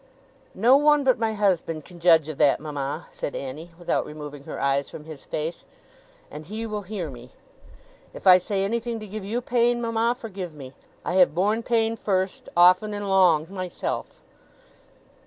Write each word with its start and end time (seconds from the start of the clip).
'No 0.55 0.77
one 0.77 1.03
but 1.03 1.19
my 1.19 1.33
husband 1.33 1.85
can 1.85 1.99
judge 1.99 2.27
of 2.27 2.39
that, 2.39 2.59
mama,' 2.59 3.05
said 3.11 3.35
Annie 3.35 3.69
without 3.77 4.03
removing 4.03 4.45
her 4.45 4.59
eyes 4.59 4.89
from 4.89 5.03
his 5.03 5.25
face, 5.25 5.63
'and 6.31 6.47
he 6.47 6.65
will 6.65 6.81
hear 6.81 7.11
me. 7.11 7.33
If 8.11 8.25
I 8.25 8.39
say 8.39 8.63
anything 8.63 8.99
to 8.99 9.05
give 9.05 9.23
you 9.23 9.41
pain, 9.41 9.79
mama, 9.79 10.17
forgive 10.19 10.55
me. 10.55 10.73
I 11.05 11.13
have 11.21 11.35
borne 11.35 11.61
pain 11.61 11.95
first, 11.95 12.49
often 12.57 12.95
and 12.95 13.07
long, 13.07 13.45
myself. 13.51 14.23